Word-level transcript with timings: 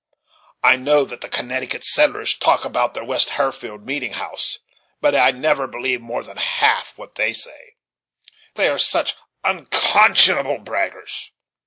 I 0.63 0.77
know 0.77 1.03
that 1.05 1.21
the 1.21 1.29
Connecticut 1.29 1.83
settlers 1.85 2.33
talk 2.35 2.65
about 2.65 2.95
their 2.95 3.03
West 3.03 3.29
Herfield 3.37 3.85
meeting 3.85 4.13
house; 4.13 4.57
but 4.99 5.13
I 5.13 5.29
never 5.29 5.67
believe 5.67 6.01
more 6.01 6.23
than 6.23 6.37
half 6.37 6.97
what 6.97 7.13
they 7.13 7.33
say, 7.33 7.75
they 8.55 8.67
are 8.67 8.79
such 8.79 9.13
unconscionable 9.43 10.57
braggers. 10.57 11.29